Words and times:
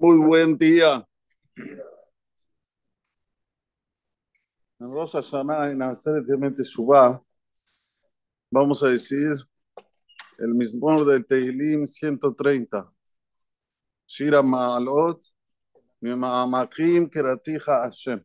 Muy 0.00 0.16
buen 0.18 0.56
día. 0.56 1.04
En 4.78 4.92
Rosh 4.92 5.14
Hashanah, 5.14 5.72
en 5.72 5.82
Aseret 5.82 6.24
Shubá, 6.60 7.20
vamos 8.48 8.80
a 8.84 8.90
decir 8.90 9.32
el 10.38 10.54
mismo 10.54 11.04
del 11.04 11.26
Tehilim 11.26 11.84
130. 11.84 12.88
Shira 14.06 14.40
Ma'alot, 14.40 15.20
Mima'amakim 16.00 17.10
Keratija 17.10 17.82
Hashem. 17.82 18.24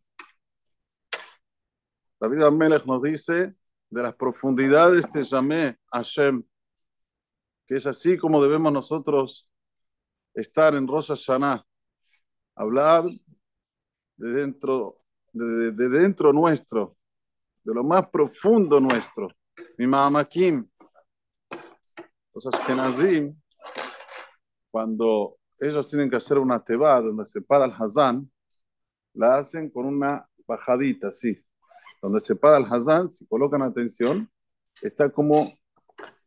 David 2.19 2.43
Amelech 2.43 2.85
nos 2.85 3.01
dice, 3.01 3.55
de 3.89 4.03
las 4.03 4.13
profundidades 4.13 5.09
te 5.09 5.23
llamé 5.23 5.79
Hashem, 5.91 6.43
que 7.65 7.73
es 7.73 7.87
así 7.87 8.15
como 8.15 8.43
debemos 8.43 8.71
nosotros 8.71 9.49
estar 10.33 10.75
en 10.75 10.87
Rosh 10.87 11.07
Hashanah, 11.09 11.63
hablar 12.55 13.05
de 14.17 14.29
dentro, 14.29 14.97
de, 15.31 15.71
de 15.71 15.89
dentro 15.89 16.33
nuestro, 16.33 16.97
de 17.63 17.73
lo 17.73 17.83
más 17.83 18.09
profundo 18.09 18.79
nuestro. 18.79 19.29
Mi 19.77 19.87
mamá 19.87 20.25
Kim, 20.25 20.67
los 22.33 22.45
Ashkenazim, 22.47 23.35
cuando 24.71 25.37
ellos 25.59 25.87
tienen 25.87 26.09
que 26.09 26.17
hacer 26.17 26.37
una 26.39 26.63
teba 26.63 26.99
donde 26.99 27.25
se 27.25 27.41
para 27.41 27.65
el 27.65 27.71
Hazán, 27.71 28.29
la 29.13 29.37
hacen 29.37 29.69
con 29.69 29.85
una 29.85 30.27
bajadita 30.47 31.09
así. 31.09 31.39
Donde 32.01 32.19
se 32.19 32.35
para 32.35 32.57
el 32.57 32.65
Hazán, 32.65 33.09
si 33.09 33.27
colocan 33.27 33.61
atención, 33.61 34.29
está 34.81 35.09
como, 35.11 35.57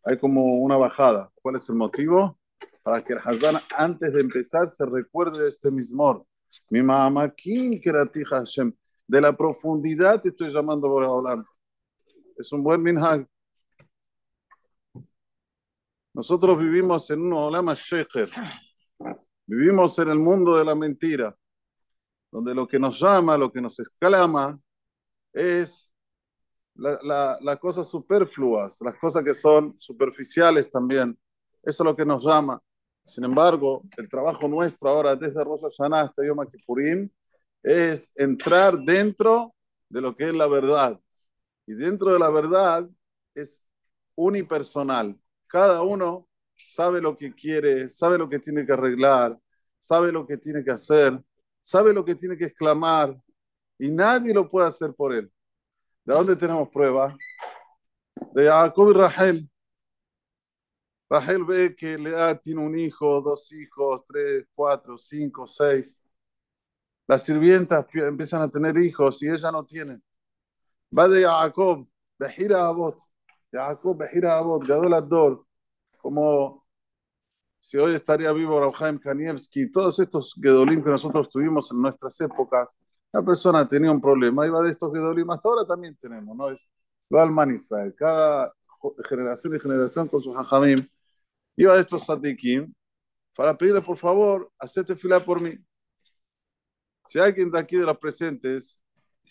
hay 0.04 0.18
como 0.18 0.58
una 0.58 0.76
bajada. 0.76 1.30
¿Cuál 1.42 1.56
es 1.56 1.68
el 1.68 1.74
motivo? 1.74 2.38
Para 2.86 3.02
que 3.02 3.14
el 3.14 3.18
Hazán 3.18 3.60
antes 3.76 4.12
de 4.12 4.20
empezar 4.20 4.68
se 4.68 4.86
recuerde 4.86 5.42
de 5.42 5.48
este 5.48 5.72
mismor. 5.72 6.24
Mi 6.70 6.84
mamá, 6.84 7.28
¿quién 7.30 7.80
Hashem? 7.82 8.72
De 9.08 9.20
la 9.20 9.36
profundidad 9.36 10.22
te 10.22 10.28
estoy 10.28 10.52
llamando 10.52 10.86
por 10.86 11.02
hablar. 11.02 11.44
Es 12.36 12.52
un 12.52 12.62
buen 12.62 12.80
minhag. 12.80 13.26
Nosotros 16.14 16.56
vivimos 16.60 17.10
en 17.10 17.22
un 17.22 17.32
olama 17.32 17.74
sheker. 17.74 18.30
Vivimos 19.46 19.98
en 19.98 20.10
el 20.10 20.20
mundo 20.20 20.56
de 20.56 20.64
la 20.64 20.76
mentira, 20.76 21.36
donde 22.30 22.54
lo 22.54 22.68
que 22.68 22.78
nos 22.78 23.00
llama, 23.00 23.36
lo 23.36 23.50
que 23.50 23.60
nos 23.60 23.80
exclama, 23.80 24.60
es 25.32 25.92
las 26.76 27.02
la, 27.02 27.36
la 27.40 27.56
cosas 27.56 27.90
superfluas, 27.90 28.80
las 28.80 28.94
cosas 28.94 29.24
que 29.24 29.34
son 29.34 29.74
superficiales 29.76 30.70
también. 30.70 31.18
Eso 31.64 31.82
es 31.82 31.84
lo 31.84 31.96
que 31.96 32.06
nos 32.06 32.24
llama. 32.24 32.62
Sin 33.06 33.22
embargo, 33.24 33.84
el 33.96 34.08
trabajo 34.08 34.48
nuestro 34.48 34.90
ahora, 34.90 35.14
desde 35.14 35.44
Rosa 35.44 35.68
Hashanah 35.68 36.00
hasta 36.00 36.26
Yom 36.26 36.44
Kippurim, 36.50 37.08
es 37.62 38.10
entrar 38.16 38.76
dentro 38.78 39.54
de 39.88 40.00
lo 40.00 40.16
que 40.16 40.24
es 40.24 40.34
la 40.34 40.48
verdad. 40.48 40.98
Y 41.66 41.74
dentro 41.74 42.12
de 42.12 42.18
la 42.18 42.30
verdad 42.30 42.88
es 43.34 43.62
unipersonal. 44.16 45.16
Cada 45.46 45.82
uno 45.82 46.28
sabe 46.64 47.00
lo 47.00 47.16
que 47.16 47.32
quiere, 47.32 47.88
sabe 47.90 48.18
lo 48.18 48.28
que 48.28 48.40
tiene 48.40 48.66
que 48.66 48.72
arreglar, 48.72 49.38
sabe 49.78 50.10
lo 50.10 50.26
que 50.26 50.36
tiene 50.36 50.64
que 50.64 50.72
hacer, 50.72 51.22
sabe 51.62 51.92
lo 51.92 52.04
que 52.04 52.16
tiene 52.16 52.36
que 52.36 52.46
exclamar, 52.46 53.16
y 53.78 53.90
nadie 53.90 54.34
lo 54.34 54.48
puede 54.48 54.66
hacer 54.66 54.92
por 54.94 55.14
él. 55.14 55.30
¿De 56.04 56.14
dónde 56.14 56.34
tenemos 56.34 56.68
prueba? 56.70 57.16
De 58.32 58.46
Jacob 58.46 58.90
y 58.90 58.94
Rahel. 58.94 59.50
Rachel 61.08 61.44
ve 61.44 61.76
que 61.76 61.96
Lea 61.98 62.36
tiene 62.40 62.60
un 62.62 62.76
hijo, 62.78 63.20
dos 63.22 63.52
hijos, 63.52 64.02
tres, 64.06 64.44
cuatro, 64.54 64.98
cinco, 64.98 65.46
seis. 65.46 66.02
Las 67.06 67.24
sirvientas 67.24 67.86
empiezan 67.94 68.42
a 68.42 68.50
tener 68.50 68.76
hijos 68.78 69.22
y 69.22 69.28
ella 69.28 69.52
no 69.52 69.64
tiene. 69.64 70.00
Va 70.96 71.08
de 71.08 71.24
Jacob, 71.24 71.86
Behira 72.18 72.66
Abot, 72.66 72.98
Jacob 73.52 73.96
Behira 73.98 74.38
Abot, 74.38 74.66
Gadol 74.66 74.94
Ador, 74.94 75.46
como 75.98 76.66
si 77.58 77.78
hoy 77.78 77.94
estaría 77.94 78.32
vivo 78.32 78.60
Rauhaim 78.60 78.98
Kanievski, 78.98 79.70
todos 79.70 79.98
estos 80.00 80.34
Gedolim 80.40 80.82
que 80.82 80.90
nosotros 80.90 81.28
tuvimos 81.28 81.70
en 81.72 81.82
nuestras 81.82 82.20
épocas, 82.20 82.76
la 83.12 83.22
persona 83.22 83.66
tenía 83.68 83.90
un 83.90 84.00
problema, 84.00 84.46
iba 84.46 84.60
de 84.62 84.70
estos 84.70 84.92
Gedolim, 84.92 85.30
hasta 85.30 85.48
ahora 85.48 85.66
también 85.66 85.96
tenemos, 85.96 86.36
¿no? 86.36 86.50
Es 86.50 86.68
lo 87.10 87.20
Alman 87.20 87.52
Israel, 87.52 87.94
cada 87.96 88.52
generación 89.08 89.56
y 89.56 89.60
generación 89.60 90.08
con 90.08 90.20
sus 90.20 90.36
hajamim 90.36 90.86
iba 91.56 91.74
a 91.74 91.80
estos 91.80 92.04
sadikim 92.04 92.72
para 93.34 93.56
pedirle, 93.56 93.82
por 93.82 93.96
favor, 93.96 94.50
hacete 94.58 94.96
fila 94.96 95.20
por 95.20 95.40
mí. 95.40 95.58
Si 97.06 97.18
alguien 97.18 97.50
de 97.50 97.58
aquí 97.58 97.76
de 97.76 97.84
los 97.84 97.98
presentes 97.98 98.80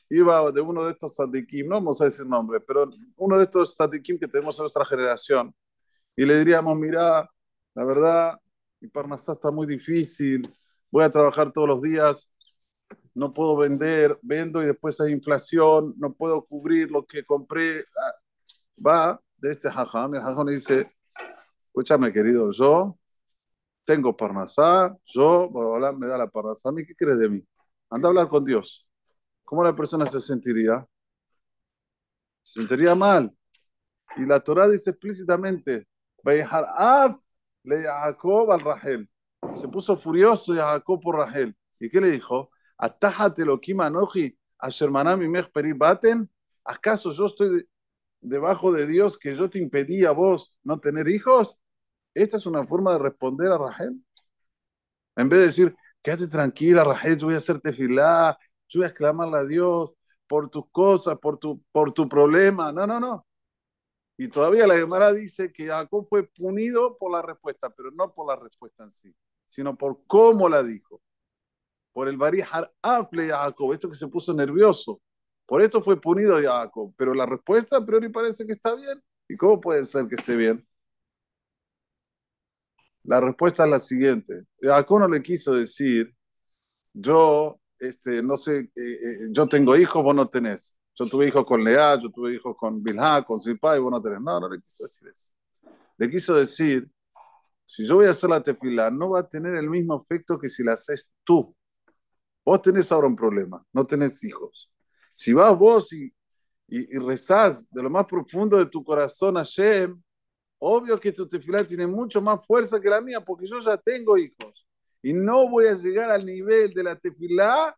iba 0.09 0.51
de 0.51 0.61
uno 0.61 0.85
de 0.85 0.91
estos 0.91 1.15
sadikim, 1.15 1.67
no 1.67 1.75
vamos 1.75 2.01
a 2.01 2.05
decir 2.05 2.25
nombre, 2.25 2.59
pero 2.59 2.89
uno 3.17 3.37
de 3.37 3.43
estos 3.43 3.75
sadikim 3.75 4.19
que 4.19 4.27
tenemos 4.27 4.57
en 4.59 4.63
nuestra 4.63 4.85
generación, 4.85 5.53
y 6.15 6.25
le 6.25 6.37
diríamos, 6.39 6.77
mira, 6.77 7.29
la 7.73 7.85
verdad, 7.85 8.39
mi 8.79 8.87
parnasá 8.87 9.33
está 9.33 9.51
muy 9.51 9.67
difícil, 9.67 10.53
voy 10.91 11.03
a 11.03 11.09
trabajar 11.09 11.51
todos 11.51 11.67
los 11.67 11.81
días, 11.81 12.29
no 13.13 13.33
puedo 13.33 13.55
vender, 13.57 14.19
vendo 14.21 14.61
y 14.61 14.65
después 14.65 14.99
hay 15.01 15.11
inflación, 15.11 15.93
no 15.97 16.13
puedo 16.13 16.45
cubrir 16.45 16.91
lo 16.91 17.05
que 17.05 17.23
compré. 17.23 17.79
Ah, 17.79 18.13
va 18.85 19.21
de 19.37 19.51
este 19.51 19.71
jajam, 19.71 20.15
el 20.15 20.21
jajam 20.21 20.47
dice, 20.47 20.91
escúchame 21.75 22.13
querido, 22.13 22.49
yo 22.51 22.97
tengo 23.83 24.15
parnasá, 24.15 24.95
yo, 25.03 25.51
hablar 25.73 25.93
me 25.97 26.07
da 26.07 26.17
la 26.17 26.27
parnasá, 26.29 26.69
¿qué 26.73 26.95
crees 26.95 27.19
de 27.19 27.27
mí? 27.27 27.45
Anda 27.89 28.07
a 28.07 28.09
hablar 28.11 28.29
con 28.29 28.45
Dios. 28.45 28.87
¿Cómo 29.43 29.61
la 29.61 29.75
persona 29.75 30.05
se 30.05 30.21
sentiría? 30.21 30.87
Se 32.41 32.61
sentiría 32.61 32.95
mal. 32.95 33.29
Y 34.15 34.25
la 34.25 34.39
Torah 34.39 34.69
dice 34.69 34.91
explícitamente, 34.91 35.85
le 36.23 37.83
Jacob 37.83 38.51
al 38.53 38.61
Rahel. 38.61 39.09
Se 39.53 39.67
puso 39.67 39.97
furioso 39.97 40.53
Jacob 40.53 41.01
por 41.01 41.17
Rahel. 41.17 41.53
¿Y 41.77 41.89
qué 41.89 41.99
le 41.99 42.09
dijo? 42.09 42.51
Atájate 42.77 43.43
lo 43.43 43.59
kimanoji, 43.59 44.37
ashermanami 44.59 45.27
mech 45.27 45.51
baten. 45.75 46.31
¿Acaso 46.63 47.11
yo 47.11 47.25
estoy 47.25 47.67
debajo 48.21 48.71
de 48.71 48.87
Dios 48.87 49.17
que 49.17 49.35
yo 49.35 49.49
te 49.49 49.59
impedí 49.59 50.05
a 50.05 50.11
vos 50.11 50.53
no 50.63 50.79
tener 50.79 51.09
hijos? 51.09 51.59
Esta 52.15 52.37
es 52.37 52.45
una 52.47 52.65
forma 52.65 52.93
de 52.93 52.99
responder 52.99 53.51
a 53.51 53.57
Rahel. 53.59 54.01
En 55.15 55.29
vez 55.29 55.39
de 55.39 55.45
decir, 55.47 55.75
quédate 56.01 56.27
tranquila, 56.27 56.83
Rahel, 56.83 57.17
yo 57.17 57.27
voy 57.27 57.35
a 57.35 57.39
hacerte 57.39 57.73
filá, 57.73 58.37
yo 58.67 58.79
voy 58.79 58.85
a 58.85 58.89
exclamarle 58.89 59.37
a 59.37 59.45
Dios 59.45 59.95
por 60.27 60.49
tus 60.49 60.69
cosas, 60.71 61.17
por 61.19 61.37
tu, 61.37 61.61
por 61.71 61.91
tu 61.91 62.09
problema. 62.09 62.71
No, 62.71 62.87
no, 62.87 62.99
no. 62.99 63.25
Y 64.17 64.29
todavía 64.29 64.67
la 64.67 64.75
hermana 64.75 65.11
dice 65.11 65.51
que 65.51 65.67
Jacob 65.67 66.07
fue 66.09 66.23
punido 66.27 66.95
por 66.97 67.11
la 67.11 67.21
respuesta, 67.21 67.69
pero 67.69 67.91
no 67.91 68.13
por 68.13 68.27
la 68.27 68.37
respuesta 68.37 68.83
en 68.83 68.91
sí, 68.91 69.13
sino 69.45 69.77
por 69.77 70.05
cómo 70.07 70.47
la 70.49 70.63
dijo. 70.63 71.01
Por 71.93 72.07
el 72.09 72.17
barihar 72.17 72.73
afle 72.81 73.29
Jacob, 73.29 73.73
esto 73.73 73.89
que 73.89 73.95
se 73.95 74.07
puso 74.07 74.33
nervioso. 74.33 75.01
Por 75.45 75.61
esto 75.61 75.81
fue 75.83 75.99
punido 75.99 76.41
Jacob, 76.41 76.93
pero 76.97 77.13
la 77.13 77.25
respuesta 77.25 77.77
a 77.77 77.85
priori 77.85 78.09
parece 78.09 78.45
que 78.45 78.53
está 78.53 78.75
bien. 78.75 79.01
¿Y 79.27 79.37
cómo 79.37 79.59
puede 79.61 79.85
ser 79.85 80.07
que 80.07 80.15
esté 80.15 80.35
bien? 80.35 80.65
La 83.05 83.21
respuesta 83.21 83.65
es 83.65 83.69
la 83.69 83.79
siguiente. 83.79 84.45
Jacob 84.59 84.99
no 84.99 85.07
le 85.07 85.21
quiso 85.21 85.53
decir, 85.53 86.13
yo, 86.93 87.59
este, 87.79 88.23
no 88.23 88.35
sé, 88.35 88.57
eh, 88.59 88.71
eh, 88.75 89.17
yo 89.29 89.47
tengo 89.47 89.75
hijos, 89.75 90.03
vos 90.03 90.15
no 90.15 90.27
tenés. 90.27 90.75
Yo 90.95 91.05
tuve 91.07 91.27
hijos 91.27 91.45
con 91.45 91.63
Lea, 91.63 91.99
yo 91.99 92.09
tuve 92.09 92.33
hijos 92.33 92.55
con 92.57 92.81
Bilha, 92.81 93.21
con 93.23 93.39
Silpa 93.39 93.75
y 93.75 93.79
vos 93.79 93.91
no 93.91 94.01
tenés. 94.01 94.21
No, 94.21 94.39
no 94.39 94.49
le 94.49 94.59
quiso 94.61 94.83
decir 94.85 95.07
eso. 95.09 95.31
Le 95.97 96.09
quiso 96.09 96.35
decir, 96.35 96.89
si 97.63 97.85
yo 97.85 97.95
voy 97.95 98.05
a 98.05 98.11
hacer 98.11 98.29
la 98.29 98.41
tefila, 98.41 98.89
no 98.89 99.11
va 99.11 99.19
a 99.19 99.27
tener 99.27 99.55
el 99.55 99.69
mismo 99.69 100.01
efecto 100.01 100.39
que 100.39 100.49
si 100.49 100.63
la 100.63 100.73
haces 100.73 101.11
tú. 101.23 101.55
Vos 102.43 102.61
tenés 102.61 102.91
ahora 102.91 103.07
un 103.07 103.15
problema, 103.15 103.63
no 103.73 103.85
tenés 103.85 104.23
hijos. 104.23 104.71
Si 105.11 105.33
vas 105.33 105.57
vos 105.57 105.93
y, 105.93 106.05
y, 106.67 106.95
y 106.95 106.99
rezás 106.99 107.69
de 107.69 107.83
lo 107.83 107.89
más 107.89 108.05
profundo 108.05 108.57
de 108.57 108.67
tu 108.67 108.83
corazón 108.83 109.37
a 109.37 109.43
Shem, 109.43 110.01
obvio 110.67 110.99
que 110.99 111.11
tu 111.11 111.27
tefilá 111.27 111.63
tiene 111.63 111.85
mucho 111.85 112.21
más 112.21 112.43
fuerza 112.45 112.81
que 112.81 112.89
la 112.89 112.99
mía, 112.99 113.21
porque 113.21 113.45
yo 113.45 113.59
ya 113.59 113.77
tengo 113.77 114.17
hijos. 114.17 114.67
Y 115.03 115.13
no 115.13 115.47
voy 115.47 115.67
a 115.67 115.73
llegar 115.73 116.09
al 116.09 116.25
nivel 116.25 116.73
de 116.73 116.83
la 116.83 116.95
tefilá 116.95 117.77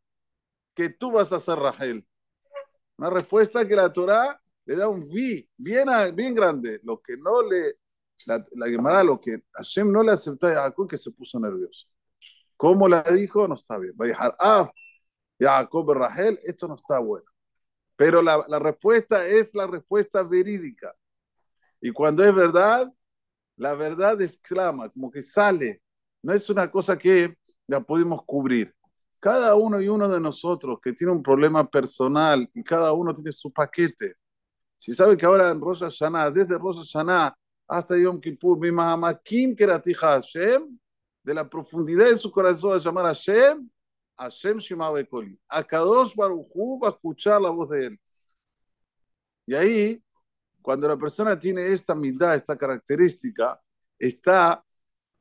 que 0.73 0.89
tú 0.89 1.11
vas 1.11 1.33
a 1.33 1.35
hacer, 1.35 1.57
Rahel. 1.57 2.07
Una 2.97 3.09
respuesta 3.09 3.67
que 3.67 3.75
la 3.75 3.91
Torah 3.91 4.41
le 4.65 4.75
da 4.77 4.87
un 4.87 5.05
vi 5.05 5.47
bien, 5.57 5.87
bien 6.15 6.33
grande. 6.33 6.79
Lo 6.83 7.01
que 7.01 7.17
no 7.17 7.41
le, 7.41 7.75
la, 8.25 8.45
la 8.53 9.03
lo 9.03 9.19
que 9.19 9.43
Hashem 9.51 9.91
no 9.91 10.01
le 10.01 10.13
aceptó 10.13 10.47
a 10.47 10.53
Jacob, 10.53 10.87
que 10.87 10.97
se 10.97 11.11
puso 11.11 11.39
nervioso. 11.41 11.87
¿Cómo 12.55 12.87
la 12.87 13.01
dijo? 13.03 13.47
No 13.49 13.55
está 13.55 13.77
bien. 13.77 13.95
Ah, 14.39 14.71
Jacob 15.37 15.91
Rahel, 15.91 16.39
esto 16.43 16.69
no 16.69 16.75
está 16.75 16.99
bueno. 16.99 17.25
Pero 17.97 18.21
la 18.21 18.59
respuesta 18.59 19.27
es 19.27 19.53
la 19.53 19.67
respuesta 19.67 20.23
verídica. 20.23 20.95
Y 21.81 21.91
cuando 21.91 22.23
es 22.23 22.33
verdad, 22.33 22.91
la 23.55 23.75
verdad 23.75 24.21
exclama, 24.21 24.89
como 24.89 25.11
que 25.11 25.21
sale. 25.21 25.81
No 26.21 26.33
es 26.33 26.49
una 26.49 26.69
cosa 26.69 26.97
que 26.97 27.35
ya 27.67 27.79
podemos 27.79 28.23
cubrir. 28.25 28.73
Cada 29.19 29.55
uno 29.55 29.81
y 29.81 29.87
uno 29.87 30.07
de 30.07 30.19
nosotros 30.19 30.79
que 30.81 30.93
tiene 30.93 31.11
un 31.11 31.23
problema 31.23 31.67
personal 31.67 32.49
y 32.53 32.63
cada 32.63 32.93
uno 32.93 33.13
tiene 33.13 33.31
su 33.31 33.51
paquete. 33.51 34.15
Si 34.77 34.93
sabe 34.93 35.17
que 35.17 35.25
ahora 35.25 35.49
en 35.49 35.59
Rosh 35.59 35.79
Hashanah, 35.79 36.29
desde 36.29 36.57
Rosh 36.57 36.77
Hashanah 36.77 37.35
hasta 37.67 37.97
Yom 37.97 38.21
Kippur, 38.21 38.59
mi 38.59 38.71
Mahamakim 38.71 39.55
Keratija 39.55 40.21
Hashem, 40.21 40.77
de 41.23 41.33
la 41.33 41.49
profundidad 41.49 42.05
de 42.05 42.15
su 42.15 42.31
corazón 42.31 42.73
a 42.73 42.77
llamar 42.77 43.05
a 43.05 43.09
Hashem, 43.09 43.69
Hashem 44.17 44.59
Shema 44.59 44.91
Bekoli. 44.91 45.37
A 45.49 45.63
Kadosh 45.63 46.15
Baruchu 46.15 46.79
va 46.79 46.89
a 46.89 46.91
escuchar 46.91 47.41
la 47.41 47.49
voz 47.49 47.69
de 47.69 47.87
él. 47.87 47.99
Y 49.45 49.53
ahí, 49.55 50.03
cuando 50.61 50.87
la 50.87 50.97
persona 50.97 51.39
tiene 51.39 51.67
esta 51.67 51.95
mitad, 51.95 52.35
esta 52.35 52.57
característica, 52.57 53.59
está 53.97 54.63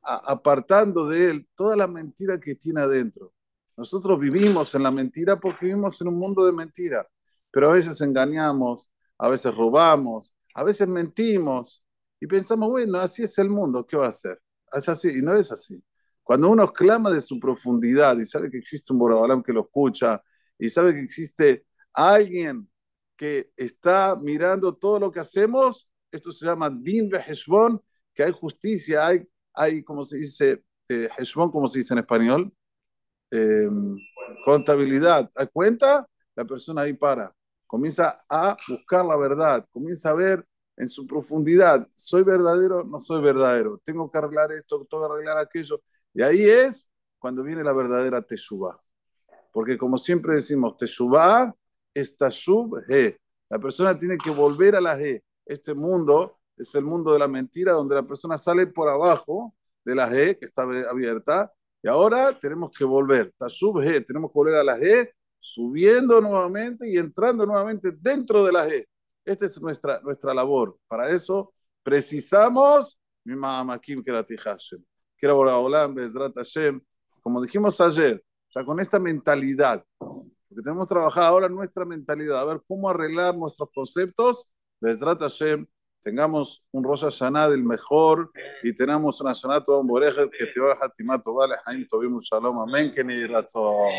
apartando 0.01 1.07
de 1.07 1.29
él 1.31 1.49
toda 1.55 1.75
la 1.75 1.87
mentira 1.87 2.39
que 2.39 2.55
tiene 2.55 2.81
adentro. 2.81 3.33
Nosotros 3.75 4.19
vivimos 4.19 4.73
en 4.75 4.83
la 4.83 4.91
mentira 4.91 5.39
porque 5.39 5.65
vivimos 5.65 5.99
en 6.01 6.07
un 6.07 6.17
mundo 6.17 6.45
de 6.45 6.53
mentira, 6.53 7.07
pero 7.51 7.69
a 7.69 7.73
veces 7.73 7.99
engañamos, 8.01 8.91
a 9.17 9.29
veces 9.29 9.53
robamos, 9.55 10.33
a 10.53 10.63
veces 10.63 10.87
mentimos 10.87 11.83
y 12.19 12.27
pensamos, 12.27 12.69
bueno, 12.69 12.97
así 12.97 13.23
es 13.23 13.37
el 13.37 13.49
mundo, 13.49 13.85
¿qué 13.85 13.97
va 13.97 14.07
a 14.07 14.09
hacer? 14.09 14.41
Es 14.71 14.89
así, 14.89 15.09
y 15.09 15.21
no 15.21 15.35
es 15.35 15.51
así. 15.51 15.81
Cuando 16.23 16.49
uno 16.49 16.71
clama 16.73 17.11
de 17.11 17.21
su 17.21 17.39
profundidad 17.39 18.17
y 18.17 18.25
sabe 18.25 18.49
que 18.49 18.57
existe 18.57 18.91
un 18.91 18.99
Borabalam 18.99 19.43
que 19.43 19.53
lo 19.53 19.61
escucha 19.61 20.21
y 20.57 20.69
sabe 20.69 20.93
que 20.93 21.01
existe 21.01 21.65
alguien 21.93 22.69
que 23.17 23.51
está 23.57 24.15
mirando 24.15 24.75
todo 24.75 24.99
lo 24.99 25.11
que 25.11 25.19
hacemos, 25.19 25.89
esto 26.11 26.31
se 26.31 26.45
llama 26.45 26.69
Din 26.69 27.11
Heshbon, 27.13 27.81
que 28.13 28.23
hay 28.23 28.31
justicia, 28.31 29.05
hay, 29.05 29.27
hay 29.53 29.83
como 29.83 30.03
se 30.03 30.17
dice, 30.17 30.63
eh, 30.87 31.09
como 31.33 31.67
se 31.67 31.79
dice 31.79 31.93
en 31.93 31.99
español, 31.99 32.53
eh, 33.31 33.69
contabilidad. 34.45 35.29
¿A 35.35 35.45
cuenta? 35.47 36.07
La 36.35 36.45
persona 36.45 36.83
ahí 36.83 36.93
para, 36.93 37.33
comienza 37.65 38.23
a 38.29 38.55
buscar 38.67 39.05
la 39.05 39.17
verdad, 39.17 39.65
comienza 39.71 40.11
a 40.11 40.13
ver 40.13 40.45
en 40.77 40.87
su 40.87 41.07
profundidad, 41.07 41.85
soy 41.95 42.23
verdadero, 42.23 42.83
no 42.83 42.99
soy 42.99 43.21
verdadero, 43.21 43.81
tengo 43.83 44.11
que 44.11 44.19
arreglar 44.19 44.51
esto, 44.51 44.85
tengo 44.89 45.07
que 45.07 45.13
arreglar 45.13 45.37
aquello. 45.39 45.81
Y 46.13 46.21
ahí 46.21 46.43
es 46.43 46.87
cuando 47.17 47.43
viene 47.43 47.63
la 47.63 47.73
verdadera 47.73 48.21
teshuva. 48.21 48.79
Porque 49.51 49.77
como 49.77 49.97
siempre 49.97 50.35
decimos, 50.35 50.77
teshuva 50.77 51.55
es 51.97 52.15
tashub 52.15 52.77
he. 52.87 53.17
La 53.49 53.59
persona 53.59 53.97
tiene 53.97 54.17
que 54.17 54.29
volver 54.29 54.75
a 54.75 54.81
la 54.81 54.99
he. 54.99 55.23
Este 55.45 55.73
mundo 55.73 56.37
es 56.55 56.73
el 56.75 56.83
mundo 56.83 57.11
de 57.11 57.19
la 57.19 57.27
mentira 57.27 57.73
donde 57.73 57.95
la 57.95 58.03
persona 58.03 58.37
sale 58.37 58.67
por 58.67 58.87
abajo 58.87 59.55
de 59.83 59.95
la 59.95 60.13
he 60.13 60.37
que 60.37 60.45
está 60.45 60.63
abierta 60.63 61.51
y 61.81 61.87
ahora 61.87 62.37
tenemos 62.39 62.71
que 62.71 62.83
volver. 62.83 63.33
Tashub 63.37 63.81
he, 63.81 64.01
tenemos 64.01 64.31
que 64.31 64.37
volver 64.37 64.55
a 64.55 64.63
la 64.63 64.77
he 64.77 65.11
subiendo 65.39 66.19
nuevamente 66.21 66.89
y 66.89 66.97
entrando 66.97 67.45
nuevamente 67.45 67.91
dentro 67.99 68.43
de 68.43 68.51
la 68.51 68.67
he. 68.67 68.87
Esta 69.25 69.45
es 69.45 69.61
nuestra, 69.61 69.99
nuestra 70.01 70.33
labor. 70.33 70.77
Para 70.87 71.09
eso 71.09 71.53
precisamos 71.81 72.99
mi 73.23 73.35
Mahamakim 73.35 74.03
Kerati 74.03 74.37
Hashem. 74.37 74.83
Quiero 75.17 75.43
Hashem. 76.35 76.81
Como 77.21 77.41
dijimos 77.41 77.81
ayer, 77.81 78.23
ya 78.53 78.63
con 78.63 78.79
esta 78.79 78.99
mentalidad, 78.99 79.83
porque 80.48 80.62
tenemos 80.62 80.86
que 80.86 80.94
trabajar 80.94 81.24
ahora 81.24 81.48
nuestra 81.48 81.84
mentalidad, 81.84 82.40
a 82.40 82.44
ver 82.44 82.60
cómo 82.66 82.88
arreglar 82.88 83.36
nuestros 83.36 83.68
conceptos. 83.74 84.50
Bezrat 84.80 85.20
Hashem, 85.20 85.66
tengamos 86.00 86.64
un 86.72 86.84
Rosh 86.84 87.02
Hashanah 87.02 87.48
del 87.48 87.64
mejor 87.64 88.30
y 88.62 88.74
tenemos 88.74 89.20
una 89.20 89.30
Hashanah 89.30 89.62
Tobam 89.64 89.86
Borejet 89.86 90.30
que 90.30 90.46
te 90.46 90.60
va 90.60 90.72
a 90.72 90.84
Hatimat 90.84 91.22
Tobal 91.22 91.50
Haim 91.64 91.86
Tobim 91.88 92.18
Shalom. 92.20 92.60
Amén. 92.60 92.92
Que 92.94 93.04
ni 93.04 93.24
razón. 93.26 93.92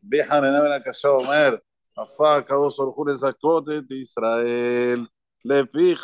Dejan 0.00 0.44
en 0.44 0.68
la 0.68 0.82
casa 0.82 1.10
Omer. 1.12 1.62
עשה 1.96 2.36
הקדוש 2.36 2.78
ברוך 2.78 2.96
הוא 2.96 3.06
לזכות 3.08 3.68
את 3.68 3.90
ישראל 3.90 5.06
לפי 5.44 5.96